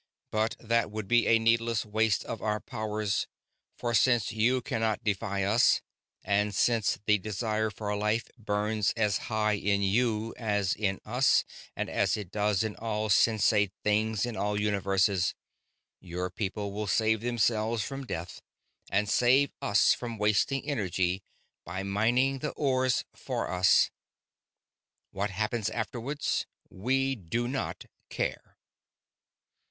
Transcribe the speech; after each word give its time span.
But 0.31 0.55
that 0.59 0.89
would 0.89 1.07
be 1.07 1.27
a 1.27 1.37
needless 1.37 1.85
waste 1.85 2.25
of 2.25 2.41
our 2.41 2.59
powers, 2.59 3.27
for 3.77 3.93
since 3.93 4.31
you 4.31 4.59
can 4.59 4.81
not 4.81 5.03
defy 5.03 5.43
us, 5.43 5.83
and 6.23 6.55
since 6.55 6.97
the 7.05 7.19
desire 7.19 7.69
for 7.69 7.95
life 7.95 8.27
burns 8.35 8.93
as 8.97 9.19
high 9.29 9.51
in 9.57 9.83
you 9.83 10.33
as 10.37 10.73
in 10.73 10.99
us 11.05 11.45
and 11.75 11.87
as 11.87 12.17
it 12.17 12.31
does 12.31 12.63
in 12.63 12.75
all 12.77 13.09
sensate 13.09 13.73
things 13.83 14.25
in 14.25 14.35
all 14.35 14.59
universes, 14.59 15.35
your 15.99 16.31
people 16.31 16.71
will 16.71 16.87
save 16.87 17.21
themselves 17.21 17.83
from 17.83 18.03
death 18.03 18.41
and 18.89 19.07
save 19.07 19.51
us 19.61 19.93
from 19.93 20.17
wasting 20.17 20.67
energy 20.67 21.21
by 21.63 21.83
mining 21.83 22.39
the 22.39 22.53
ores 22.53 23.05
for 23.13 23.51
us. 23.51 23.91
What 25.11 25.29
happens 25.29 25.69
afterwards, 25.69 26.47
we 26.71 27.13
do 27.15 27.47
not 27.47 27.85
care. 28.09 28.57